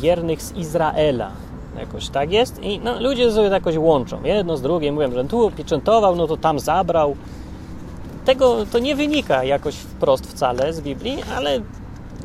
[0.00, 1.30] wiernych z Izraela.
[1.78, 4.22] Jakoś tak jest i no, ludzie sobie jakoś łączą.
[4.24, 7.16] Jedno z drugim mówią, że tu opieczętował, no to tam zabrał.
[8.24, 11.60] Tego to nie wynika jakoś wprost wcale z Biblii, ale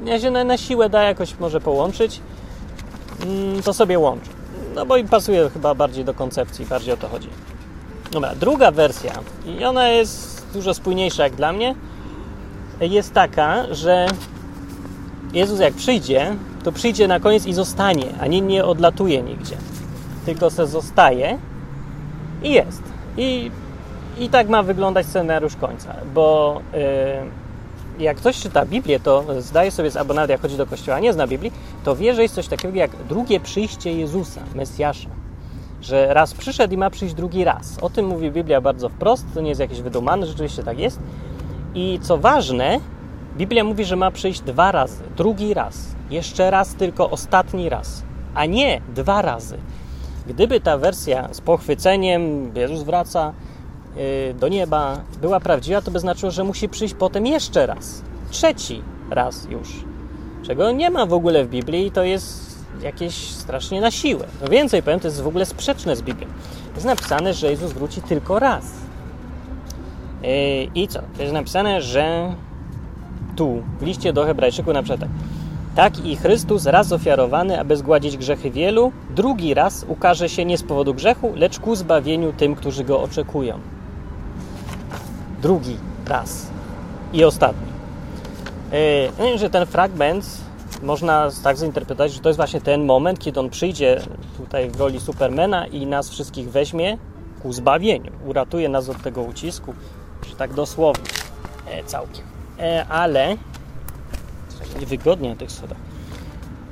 [0.06, 2.22] ja się na, na siłę da jakoś może połączyć,
[3.26, 4.30] mm, to sobie łączę.
[4.76, 7.30] No bo im pasuje chyba bardziej do koncepcji, bardziej o to chodzi.
[8.12, 9.14] Dobra, druga wersja,
[9.46, 11.76] i ona jest dużo spójniejsza jak dla mnie,
[12.82, 14.08] jest taka, że
[15.34, 19.58] Jezus jak przyjdzie, to przyjdzie na koniec i zostanie, a nie, nie odlatuje nigdzie.
[20.26, 21.38] Tylko se zostaje
[22.44, 22.84] i jest.
[23.18, 23.52] I,
[24.20, 26.62] i tak ma wyglądać scenariusz końca, bo
[27.98, 31.14] yy, jak ktoś czyta Biblię, to zdaje sobie, albo nawet jak chodzi do kościoła, nie
[31.14, 31.52] zna Biblii,
[31.84, 35.21] to wie, że jest coś takiego jak drugie przyjście Jezusa, Mesjasza
[35.82, 37.78] że raz przyszedł i ma przyjść drugi raz.
[37.82, 41.00] O tym mówi Biblia bardzo wprost, to nie jest jakieś wydumane, rzeczywiście tak jest.
[41.76, 42.80] I co ważne,
[43.38, 48.04] Biblia mówi, że ma przyjść dwa razy, drugi raz, jeszcze raz, tylko ostatni raz,
[48.36, 49.58] a nie dwa razy.
[50.28, 53.34] Gdyby ta wersja z pochwyceniem, Jezus wraca
[53.96, 58.82] yy, do nieba, była prawdziwa, to by znaczyło, że musi przyjść potem jeszcze raz, trzeci
[59.10, 59.84] raz już.
[60.44, 62.51] Czego nie ma w ogóle w Biblii to jest
[62.82, 64.28] jakieś strasznie na siłę.
[64.42, 66.28] No więcej powiem, to jest w ogóle sprzeczne z Biblią.
[66.76, 68.66] Jest napisane, że Jezus wróci tylko raz.
[70.24, 70.30] Yy,
[70.76, 71.02] I co?
[71.18, 72.36] To jest napisane, że
[73.36, 75.10] tu, w liście do Hebrajczyków na przykład tak.
[75.76, 80.64] Tak i Chrystus raz ofiarowany, aby zgładzić grzechy wielu, drugi raz ukaże się nie z
[80.64, 83.60] powodu grzechu, lecz ku zbawieniu tym, którzy go oczekują.
[85.42, 86.48] Drugi raz
[87.14, 87.72] i ostatni.
[89.20, 90.42] Yy, że ten fragment
[90.84, 94.02] można tak zinterpretować, że to jest właśnie ten moment, kiedy on przyjdzie
[94.38, 96.98] tutaj w roli Supermana i nas wszystkich weźmie
[97.42, 98.12] ku zbawieniu.
[98.26, 99.74] Uratuje nas od tego ucisku,
[100.30, 101.10] że tak dosłownie,
[101.68, 102.26] e, całkiem.
[102.60, 103.38] E, ale
[104.80, 105.78] niewygodnie na tych schodach.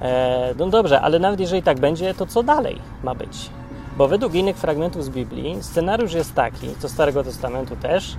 [0.01, 3.49] E, no dobrze, ale nawet jeżeli tak będzie, to co dalej ma być?
[3.97, 8.15] Bo według innych fragmentów z Biblii scenariusz jest taki, to Starego Testamentu też,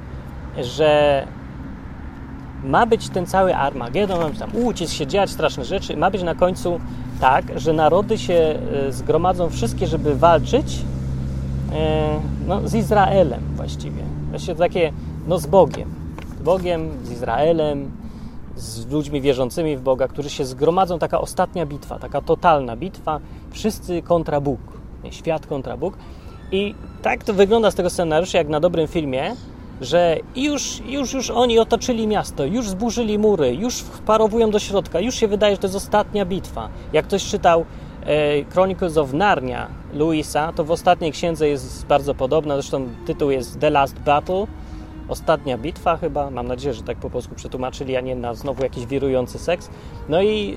[0.62, 1.26] że
[2.64, 6.22] ma być ten cały Armagedon, ma być tam ucisk się, dziać straszne rzeczy, ma być
[6.22, 6.80] na końcu
[7.20, 10.78] tak, że narody się e, zgromadzą wszystkie, żeby walczyć
[11.72, 14.02] e, no, z Izraelem właściwie.
[14.30, 14.92] Właściwie takie,
[15.28, 15.88] no z Bogiem.
[16.40, 17.90] Z Bogiem, z Izraelem,
[18.56, 23.20] z ludźmi wierzącymi w Boga, którzy się zgromadzą, taka ostatnia bitwa, taka totalna bitwa,
[23.50, 24.60] wszyscy kontra Bóg,
[25.10, 25.94] świat kontra Bóg.
[26.52, 29.36] I tak to wygląda z tego scenariusza, jak na dobrym filmie,
[29.80, 35.14] że już, już, już oni otoczyli miasto, już zburzyli mury, już wparowują do środka, już
[35.14, 36.68] się wydaje, że to jest ostatnia bitwa.
[36.92, 37.64] Jak ktoś czytał
[38.06, 43.60] e, Chronicles of Narnia Louisa, to w ostatniej księdze jest bardzo podobna, zresztą tytuł jest
[43.60, 44.46] The Last Battle,
[45.08, 48.86] ostatnia bitwa chyba, mam nadzieję, że tak po polsku przetłumaczyli, a nie na znowu jakiś
[48.86, 49.70] wirujący seks.
[50.08, 50.56] No i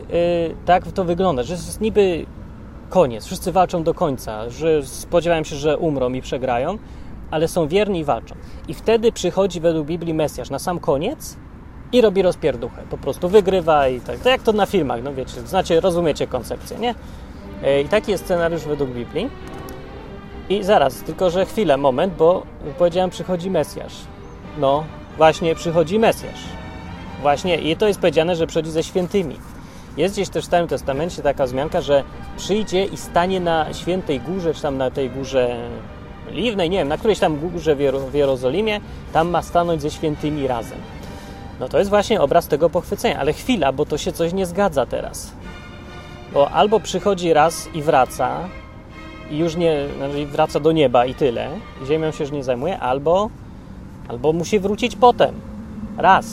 [0.52, 2.26] y, tak to wygląda, że jest niby
[2.90, 6.78] koniec, wszyscy walczą do końca, że spodziewałem się, że umrą i przegrają,
[7.34, 8.36] ale są wierni i walczą.
[8.68, 11.38] I wtedy przychodzi według Biblii Mesjasz na sam koniec
[11.92, 12.82] i robi rozpierduchę.
[12.90, 14.20] Po prostu wygrywa i tak.
[14.20, 16.96] To jak to na filmach, no wiecie, znacie, rozumiecie koncepcję, nie?
[17.64, 19.30] E, I taki jest scenariusz według Biblii.
[20.50, 22.44] I zaraz, tylko że chwilę, moment, bo
[22.78, 23.94] powiedziałem, przychodzi Mesjasz.
[24.58, 24.84] No,
[25.18, 26.44] właśnie przychodzi Mesjasz.
[27.22, 29.36] Właśnie, i to jest powiedziane, że przychodzi ze świętymi.
[29.98, 32.04] Jest gdzieś też w Starym Testamencie taka wzmianka, że
[32.38, 35.58] przyjdzie i stanie na świętej górze, czy tam na tej górze
[36.32, 37.76] Liwnej, nie wiem, na którejś tam górze
[38.12, 38.82] w Jerozolimie,
[39.14, 40.78] tam ma stanąć ze świętymi razem.
[41.60, 44.86] No to jest właśnie obraz tego pochwycenia, ale chwila, bo to się coś nie zgadza
[44.86, 45.32] teraz.
[46.34, 48.40] Bo albo przychodzi raz i wraca,
[49.32, 51.50] i już nie, znaczy wraca do nieba i tyle,
[51.88, 53.30] ziemią się już nie zajmuje, albo,
[54.08, 55.36] albo musi wrócić potem,
[55.98, 56.26] raz.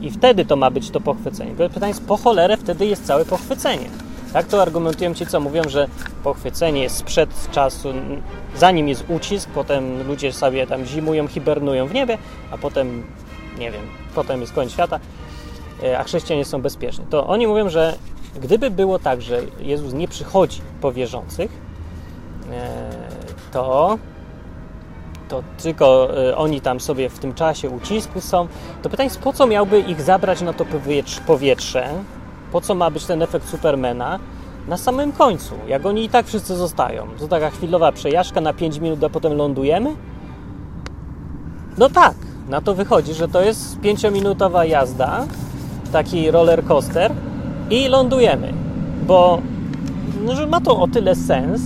[0.00, 1.54] I wtedy to ma być to pochwycenie.
[1.54, 3.88] Pytanie jest, po cholerę wtedy jest całe pochwycenie.
[4.34, 5.88] Tak to argumentują ci, co mówią, że
[6.24, 7.88] pochwycenie jest sprzed czasu,
[8.56, 12.18] zanim jest ucisk, potem ludzie sobie tam zimują, hibernują w niebie,
[12.50, 13.04] a potem,
[13.58, 13.82] nie wiem,
[14.14, 15.00] potem jest koniec świata,
[15.82, 17.04] e, a chrześcijanie są bezpieczni.
[17.10, 17.94] To oni mówią, że
[18.40, 21.50] gdyby było tak, że Jezus nie przychodzi po wierzących,
[22.52, 22.90] e,
[23.52, 23.98] to
[25.28, 28.48] to tylko e, oni tam sobie w tym czasie ucisku są,
[28.82, 30.64] to pytanie jest, po co miałby ich zabrać na to
[31.26, 31.88] powietrze,
[32.54, 34.18] po co ma być ten efekt Supermana
[34.68, 37.06] na samym końcu, jak oni i tak wszyscy zostają.
[37.18, 39.94] To taka chwilowa przejażdżka na 5 minut, a potem lądujemy?
[41.78, 42.14] No tak,
[42.48, 45.26] na to wychodzi, że to jest 5-minutowa jazda,
[45.92, 47.12] taki roller coaster
[47.70, 48.52] i lądujemy,
[49.06, 49.38] bo
[50.24, 51.60] no, że ma to o tyle sens,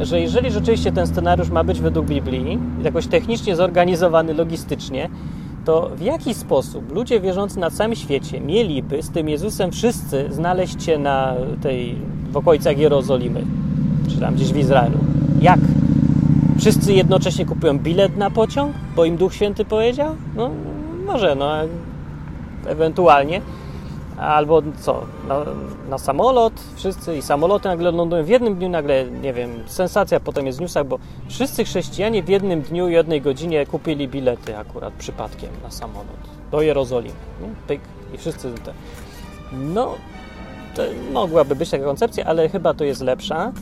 [0.00, 5.08] że jeżeli rzeczywiście ten scenariusz ma być według Biblii, jakoś technicznie zorganizowany logistycznie,
[5.64, 10.84] to w jaki sposób ludzie wierzący na całym świecie mieliby z tym Jezusem wszyscy znaleźć
[10.84, 11.96] się na tej,
[12.30, 13.44] w okolicach Jerozolimy,
[14.08, 14.98] czy tam gdzieś w Izraelu?
[15.40, 15.60] Jak?
[16.58, 20.14] Wszyscy jednocześnie kupują bilet na pociąg, bo im Duch Święty powiedział?
[20.36, 20.50] No,
[21.06, 21.52] może, no,
[22.66, 23.40] ewentualnie
[24.26, 25.44] albo co, na,
[25.88, 30.46] na, samolot, wszyscy i samoloty nagle lądują w jednym dniu, nagle, nie wiem, sensacja potem
[30.46, 34.94] jest w newsach, bo wszyscy chrześcijanie w jednym dniu i jednej godzinie kupili bilety akurat
[34.94, 36.06] przypadkiem na samolot
[36.50, 37.48] do Jerozolimy, nie?
[37.66, 37.80] Pyk
[38.14, 38.72] i wszyscy te.
[39.52, 39.94] No,
[40.74, 40.82] to
[41.12, 43.52] mogłaby być taka koncepcja, ale chyba to jest lepsza.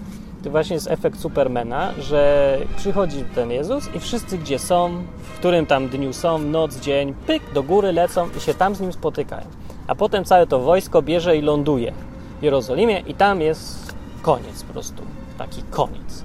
[0.45, 4.91] To właśnie jest efekt Supermana, że przychodzi ten Jezus i wszyscy gdzie są,
[5.23, 8.81] w którym tam dniu są, noc, dzień, pyk, do góry lecą i się tam z
[8.81, 9.47] nim spotykają
[9.87, 11.93] a potem całe to wojsko bierze i ląduje
[12.41, 15.03] w Jerozolimie i tam jest koniec po prostu,
[15.39, 16.25] taki koniec.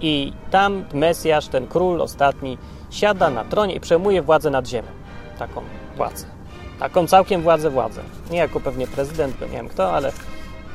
[0.00, 2.58] I tam Mesjasz, ten król ostatni,
[2.90, 4.88] siada na tronie i przejmuje władzę nad ziemią.
[5.38, 5.62] Taką
[5.96, 6.26] władzę.
[6.78, 8.00] Taką całkiem władzę, władzę.
[8.30, 10.12] Nie jako pewnie prezydent, bo nie wiem kto, ale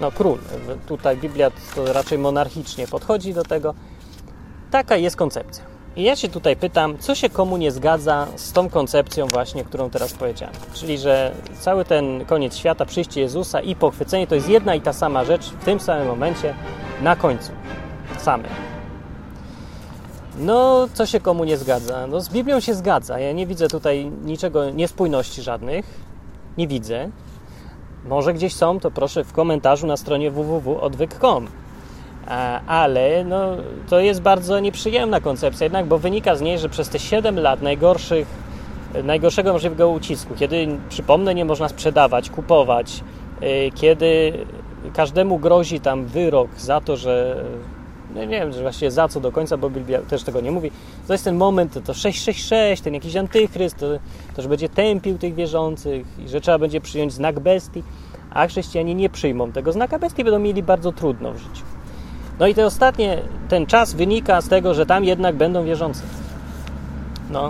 [0.02, 0.38] no król.
[0.88, 3.74] Tutaj Biblia to raczej monarchicznie podchodzi do tego.
[4.72, 5.63] Taka jest koncepcja.
[5.95, 9.89] I ja się tutaj pytam, co się komu nie zgadza z tą koncepcją właśnie, którą
[9.89, 10.56] teraz powiedziałem.
[10.73, 14.93] Czyli, że cały ten koniec świata, przyjście Jezusa i pochwycenie to jest jedna i ta
[14.93, 16.54] sama rzecz w tym samym momencie
[17.01, 17.51] na końcu.
[18.17, 18.43] Same.
[20.39, 22.08] No, co się komu nie zgadza?
[22.08, 23.19] No, z Biblią się zgadza.
[23.19, 25.86] Ja nie widzę tutaj niczego, niespójności żadnych.
[26.58, 27.10] Nie widzę.
[28.06, 31.47] Może gdzieś są, to proszę w komentarzu na stronie www.odwyk.com.
[32.67, 33.57] Ale no,
[33.89, 37.62] to jest bardzo nieprzyjemna koncepcja jednak, bo wynika z niej, że przez te 7 lat
[37.62, 38.27] najgorszych,
[39.03, 43.03] najgorszego możliwego ucisku, kiedy, przypomnę, nie można sprzedawać, kupować,
[43.41, 44.34] y, kiedy
[44.93, 47.43] każdemu grozi tam wyrok za to, że
[48.15, 50.71] nie wiem, że właściwie za co do końca, bo Biblia też tego nie mówi.
[51.07, 53.86] To jest ten moment, to 666, ten jakiś antychryst, to,
[54.36, 57.84] to że będzie tępił tych wierzących i że trzeba będzie przyjąć znak bestii,
[58.29, 61.70] a chrześcijanie nie przyjmą tego znaka bestii, będą mieli bardzo trudno w życiu.
[62.41, 63.17] No i te ostatnie,
[63.49, 66.04] ten czas wynika z tego, że tam jednak będą wierzący.
[67.30, 67.49] No.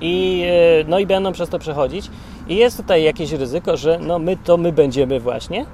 [0.00, 2.10] I, e, no i będą przez to przechodzić.
[2.48, 5.66] I jest tutaj jakieś ryzyko, że no my to my będziemy właśnie,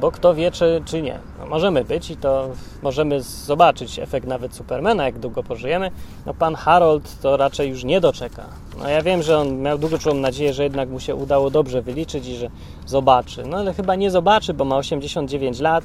[0.00, 1.18] bo kto wie, czy, czy nie.
[1.38, 2.48] No możemy być i to
[2.82, 5.90] możemy zobaczyć efekt nawet Supermana, jak długo pożyjemy.
[6.26, 8.46] No pan Harold to raczej już nie doczeka.
[8.78, 12.26] No ja wiem, że on miał długą nadzieję, że jednak mu się udało dobrze wyliczyć
[12.26, 12.50] i że
[12.86, 13.42] zobaczy.
[13.46, 15.84] No ale chyba nie zobaczy, bo ma 89 lat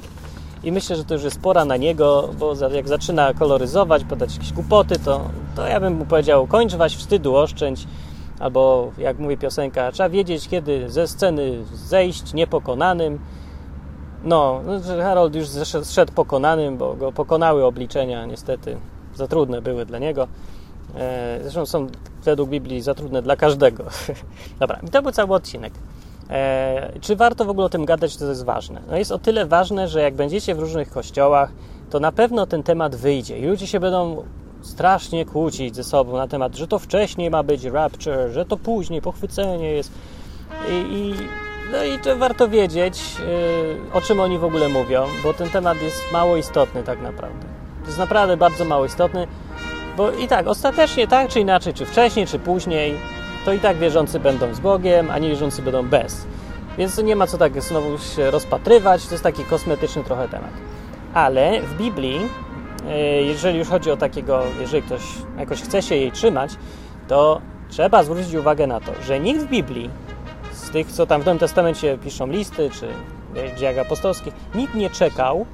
[0.64, 4.52] i myślę, że to już jest pora na niego, bo jak zaczyna koloryzować, podać jakieś
[4.52, 5.20] głupoty, to,
[5.56, 7.84] to ja bym mu powiedział, kończ waś wstydu, oszczędź,
[8.38, 13.18] albo jak mówi piosenka, trzeba wiedzieć, kiedy ze sceny zejść niepokonanym.
[14.24, 15.48] No, no Harold już
[15.82, 18.76] zszedł pokonanym, bo go pokonały obliczenia, niestety
[19.14, 20.28] za trudne były dla niego.
[20.94, 21.86] E, zresztą są
[22.24, 23.84] według Biblii za trudne dla każdego.
[24.60, 25.72] Dobra, i to był cały odcinek.
[26.30, 28.80] E, czy warto w ogóle o tym gadać, to jest ważne?
[28.90, 31.52] No jest o tyle ważne, że jak będziecie w różnych kościołach,
[31.90, 34.24] to na pewno ten temat wyjdzie i ludzie się będą
[34.62, 39.02] strasznie kłócić ze sobą na temat, że to wcześniej ma być rapture, że to później,
[39.02, 39.92] pochwycenie jest.
[40.70, 41.14] I, i
[41.72, 45.82] no i to warto wiedzieć, yy, o czym oni w ogóle mówią, bo ten temat
[45.82, 47.46] jest mało istotny tak naprawdę.
[47.86, 49.26] Jest naprawdę bardzo mało istotny,
[49.96, 52.94] bo i tak, ostatecznie tak czy inaczej, czy wcześniej, czy później,
[53.48, 56.26] to i tak wierzący będą z Bogiem, a niewierzący będą bez.
[56.78, 60.50] Więc nie ma co tak znowu się rozpatrywać, to jest taki kosmetyczny trochę temat.
[61.14, 62.20] Ale w Biblii,
[62.88, 65.00] e, jeżeli już chodzi o takiego, jeżeli ktoś
[65.38, 66.50] jakoś chce się jej trzymać,
[67.08, 69.90] to trzeba zwrócić uwagę na to, że nikt w Biblii,
[70.52, 72.88] z tych, co tam w Nowym Testamencie piszą listy, czy
[73.56, 75.46] dziejach apostolskich, nikt nie czekał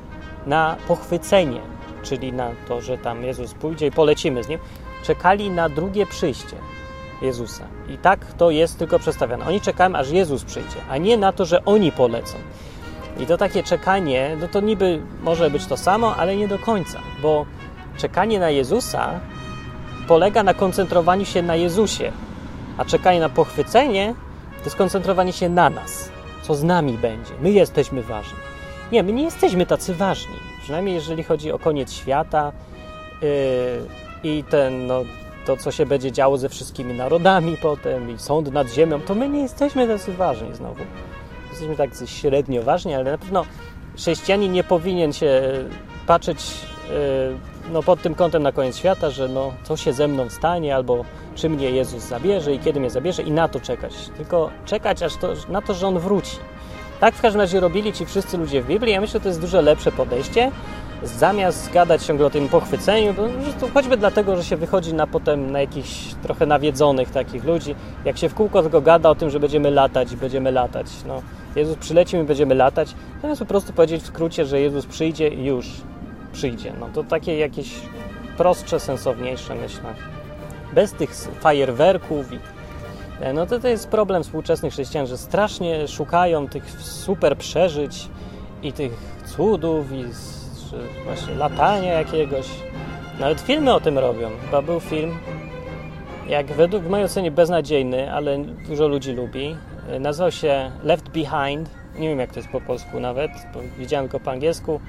[0.47, 1.61] na pochwycenie,
[2.03, 4.59] czyli na to, że tam Jezus pójdzie i polecimy z Nim.
[5.05, 6.57] Czekali na drugie przyjście
[7.23, 7.65] Jezusa.
[7.89, 9.47] I tak to jest tylko przedstawiane.
[9.47, 12.37] Oni czekają, aż Jezus przyjdzie, a nie na to, że oni polecą.
[13.21, 16.99] I to takie czekanie, no to niby może być to samo, ale nie do końca,
[17.23, 17.47] bo
[17.97, 19.21] czekanie na Jezusa
[20.09, 22.13] polega na koncentrowaniu się na Jezusie,
[22.79, 24.15] a czekanie na pochwycenie
[24.65, 26.11] to skoncentrowanie się na nas,
[26.43, 27.33] co z nami będzie.
[27.41, 28.39] My jesteśmy ważni.
[28.93, 32.53] Nie, my nie jesteśmy tacy ważni, przynajmniej jeżeli chodzi o koniec świata
[33.23, 33.29] yy,
[34.23, 35.03] i ten, no,
[35.47, 39.29] to, co się będzie działo ze wszystkimi narodami potem i sąd nad ziemią, to my
[39.29, 40.85] nie jesteśmy tacy ważni znowu.
[41.51, 43.45] Jesteśmy tak średnio ważni, ale na pewno
[43.97, 45.43] chrześcijanin nie powinien się
[46.07, 46.39] patrzeć
[46.91, 50.77] e, no, pod tym kątem na koniec świata, że no, co się ze mną stanie,
[50.77, 51.05] albo
[51.35, 53.93] czy mnie Jezus zabierze i kiedy mnie zabierze i na to czekać.
[54.17, 56.37] Tylko czekać aż to, na to, że On wróci.
[57.01, 58.93] Tak w każdym razie robili ci wszyscy ludzie w Biblii.
[58.93, 60.51] Ja myślę, że to jest dużo lepsze podejście
[61.05, 63.15] zamiast gadać ciągle o tym pochwyceniu,
[63.61, 68.19] to choćby dlatego, że się wychodzi na potem na jakichś trochę nawiedzonych takich ludzi, jak
[68.19, 70.87] się w kółko tylko gada o tym, że będziemy latać i będziemy latać.
[71.07, 71.23] No,
[71.57, 75.45] Jezus przyleci i będziemy latać, zamiast po prostu powiedzieć w skrócie, że Jezus przyjdzie i
[75.45, 75.67] już
[76.33, 76.73] przyjdzie.
[76.81, 77.71] No to takie jakieś
[78.37, 79.95] prostsze, sensowniejsze myślę.
[80.73, 82.39] Bez tych fajerwerków i
[83.21, 88.09] e, no to, to jest problem współczesnych chrześcijan, że strasznie szukają tych super przeżyć
[88.63, 88.93] i tych
[89.37, 90.05] cudów i
[90.75, 92.47] czy właśnie latania jakiegoś.
[93.21, 94.31] Nawet filmy o tym robią.
[94.45, 95.19] Chyba był film,
[96.29, 99.57] jak według mojej oceny beznadziejny, ale dużo ludzi lubi.
[100.01, 101.71] Nazywał się Left Behind.
[101.99, 104.81] Nie wiem, jak to jest po polsku nawet, bo widziałem go po angielsku.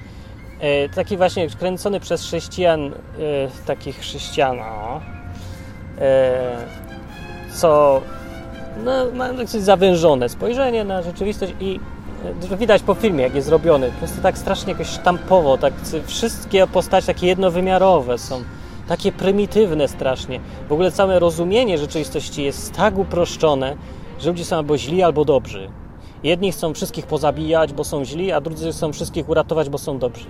[0.60, 2.92] E, taki właśnie kręcony przez chrześcijan, e,
[3.66, 5.00] takich chrześcijan, o,
[5.98, 6.56] e,
[7.54, 8.00] co
[8.84, 11.80] no, ma dosyć zawężone spojrzenie na rzeczywistość i
[12.58, 13.90] widać po filmie, jak jest zrobiony.
[13.90, 15.74] Po prostu tak strasznie jakoś sztampowo, tak
[16.06, 18.42] wszystkie postacie takie jednowymiarowe są.
[18.88, 20.40] Takie prymitywne strasznie.
[20.68, 23.76] W ogóle całe rozumienie rzeczywistości jest tak uproszczone,
[24.20, 25.68] że ludzie są albo źli, albo dobrzy.
[26.22, 30.26] Jedni chcą wszystkich pozabijać, bo są źli, a drudzy chcą wszystkich uratować, bo są dobrzy.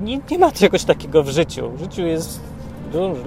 [0.00, 1.70] Nie, nie ma czegoś takiego w życiu.
[1.70, 2.40] W życiu jest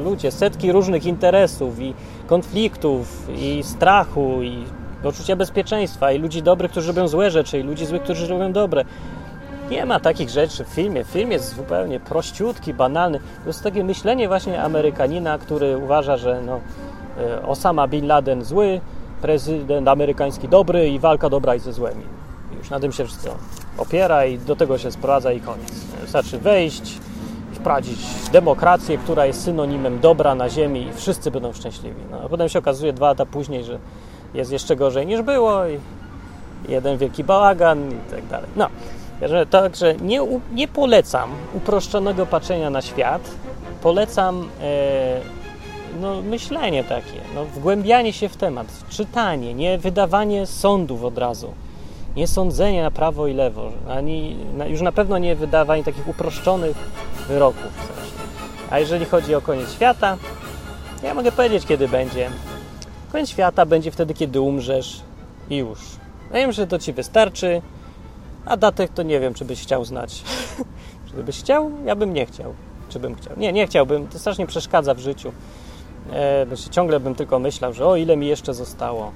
[0.05, 1.93] ludzie, setki różnych interesów i
[2.27, 4.63] konfliktów i strachu i
[5.05, 8.85] poczucia bezpieczeństwa i ludzi dobrych, którzy robią złe rzeczy i ludzi złych, którzy robią dobre.
[9.69, 11.03] Nie ma takich rzeczy w filmie.
[11.03, 13.19] Film jest zupełnie prościutki, banalny.
[13.19, 16.59] To jest takie myślenie właśnie Amerykanina, który uważa, że no,
[17.19, 18.81] e, Osama Bin Laden zły,
[19.21, 22.03] prezydent amerykański dobry i walka dobra i ze złymi.
[22.57, 23.35] już na tym się wszystko
[23.77, 25.73] opiera i do tego się sprowadza i koniec.
[26.01, 26.99] Wystarczy wejść,
[27.53, 27.99] wprowadzić
[28.31, 32.01] demokrację, która jest synonimem dobra na ziemi i wszyscy będą szczęśliwi.
[32.11, 33.79] No, a potem się okazuje dwa lata później, że
[34.35, 35.79] jest jeszcze gorzej niż było i
[36.69, 38.49] jeden wielki bałagan i tak dalej.
[38.55, 38.69] No,
[39.49, 40.21] także nie,
[40.53, 43.31] nie polecam uproszczonego patrzenia na świat,
[43.81, 45.19] polecam e,
[46.01, 51.53] no, myślenie takie, no, wgłębianie się w temat, czytanie, nie wydawanie sądów od razu,
[52.15, 54.35] nie sądzenie na prawo i lewo, ani
[54.67, 56.77] już na pewno nie wydawanie takich uproszczonych
[57.27, 57.95] wyroków.
[58.71, 60.17] A jeżeli chodzi o koniec świata,
[61.03, 62.29] ja mogę powiedzieć, kiedy będzie.
[63.15, 65.01] Koniec świata będzie wtedy, kiedy umrzesz
[65.49, 65.79] i już.
[66.29, 67.61] Ja wiem, że to ci wystarczy,
[68.45, 70.23] a datek to nie wiem, czy byś chciał znać.
[71.11, 71.71] czy byś chciał?
[71.85, 72.53] Ja bym nie chciał.
[72.89, 73.33] Czy bym chciał?
[73.37, 74.07] Nie, nie chciałbym.
[74.07, 75.31] To strasznie przeszkadza w życiu.
[76.13, 79.11] E, ciągle bym tylko myślał, że o ile mi jeszcze zostało.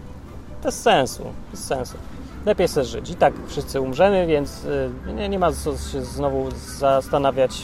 [0.64, 1.98] Bez sensu, bez sensu.
[2.46, 3.10] Lepiej sobie żyć.
[3.10, 4.66] I tak wszyscy umrzemy, więc
[5.08, 7.64] e, nie, nie ma co się znowu zastanawiać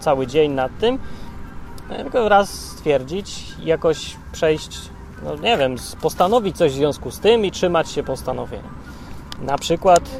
[0.00, 0.98] cały dzień nad tym.
[1.90, 7.44] E, tylko raz stwierdzić, jakoś przejść, no nie wiem, postanowić coś w związku z tym
[7.44, 8.70] i trzymać się postanowienia.
[9.42, 10.10] Na przykład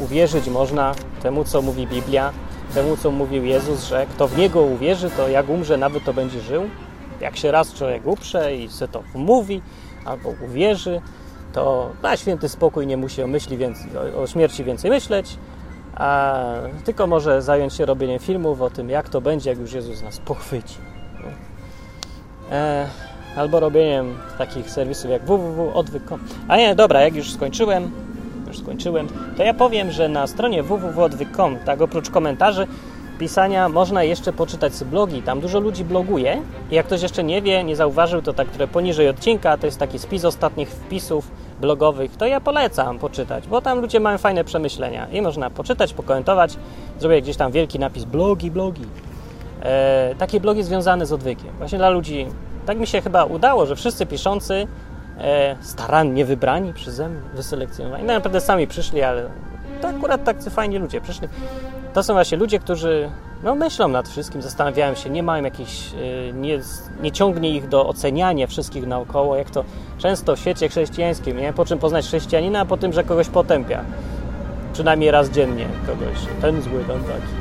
[0.00, 2.32] uwierzyć można temu, co mówi Biblia,
[2.74, 6.40] temu, co mówił Jezus, że kto w Niego uwierzy, to jak umrze, nawet to będzie
[6.40, 6.62] żył.
[7.20, 9.62] Jak się raz człowiek uprze i se to mówi
[10.04, 11.00] albo uwierzy,
[11.52, 15.38] to na święty spokój nie musi o, myśli więcej, o śmierci więcej myśleć,
[15.94, 16.34] a
[16.84, 20.18] tylko może zająć się robieniem filmów o tym, jak to będzie, jak już Jezus nas
[20.18, 20.76] pochwyci.
[22.50, 22.88] E,
[23.36, 26.20] albo robieniem takich serwisów jak www.odwyk.com.
[26.48, 27.90] A nie, dobra, jak już skończyłem,
[28.46, 32.66] już skończyłem, to ja powiem, że na stronie www.odwyk.com, tak oprócz komentarzy,
[33.18, 35.22] pisania można jeszcze poczytać blogi.
[35.22, 38.68] Tam dużo ludzi bloguje i jak ktoś jeszcze nie wie, nie zauważył, to tak, które
[38.68, 43.80] poniżej odcinka, to jest taki spis ostatnich wpisów blogowych, to ja polecam poczytać, bo tam
[43.80, 46.56] ludzie mają fajne przemyślenia i można poczytać, pokomentować.
[46.98, 48.84] Zrobię gdzieś tam wielki napis blogi, blogi.
[49.62, 51.50] E, takie blogi związane z odwykiem.
[51.58, 52.26] Właśnie dla ludzi,
[52.68, 54.66] tak mi się chyba udało, że wszyscy piszący
[55.18, 59.28] e, starannie wybrani przeze mnie, wyselekcjonowani, no naprawdę sami przyszli, ale
[59.80, 61.28] to akurat tacy fajni ludzie przyszli
[61.94, 63.10] to są właśnie ludzie, którzy
[63.42, 66.60] no, myślą nad wszystkim, zastanawiają się, nie mają jakichś, y, nie,
[67.02, 69.64] nie ciągnie ich do oceniania wszystkich naokoło, jak to
[69.98, 71.52] często w świecie chrześcijańskim, nie?
[71.52, 73.84] po czym poznać chrześcijanina, a po tym, że kogoś potępia.
[74.72, 77.32] Przynajmniej raz dziennie kogoś, ten zły, ten taki.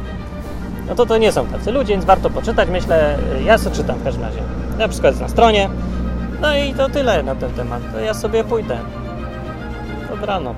[0.89, 4.03] No to to nie są tacy ludzie, więc warto poczytać, myślę, ja sobie czytam w
[4.03, 4.66] każdym razie.
[4.79, 5.69] Ja wszystko jest na stronie.
[6.41, 7.81] No i to tyle na ten temat.
[7.93, 8.77] To ja sobie pójdę.
[10.09, 10.57] Dobranoc.